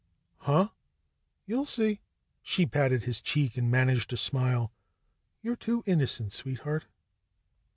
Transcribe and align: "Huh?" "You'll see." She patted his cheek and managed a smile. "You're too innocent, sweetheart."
"Huh?" 0.37 0.69
"You'll 1.45 1.65
see." 1.67 2.01
She 2.41 2.65
patted 2.65 3.03
his 3.03 3.21
cheek 3.21 3.55
and 3.55 3.69
managed 3.69 4.11
a 4.11 4.17
smile. 4.17 4.71
"You're 5.43 5.55
too 5.55 5.83
innocent, 5.85 6.33
sweetheart." 6.33 6.85